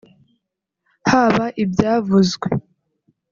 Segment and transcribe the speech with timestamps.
[1.09, 2.47] haba ibyavuzwe